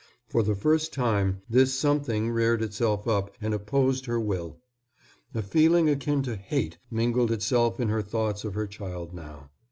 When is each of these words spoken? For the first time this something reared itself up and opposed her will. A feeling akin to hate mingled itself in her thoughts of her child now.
For 0.27 0.41
the 0.41 0.55
first 0.55 0.91
time 0.93 1.43
this 1.47 1.75
something 1.75 2.31
reared 2.31 2.63
itself 2.63 3.07
up 3.07 3.35
and 3.39 3.53
opposed 3.53 4.07
her 4.07 4.19
will. 4.19 4.57
A 5.35 5.43
feeling 5.43 5.87
akin 5.91 6.23
to 6.23 6.35
hate 6.35 6.79
mingled 6.89 7.31
itself 7.31 7.79
in 7.79 7.89
her 7.89 8.01
thoughts 8.01 8.43
of 8.43 8.55
her 8.55 8.65
child 8.65 9.13
now. 9.13 9.51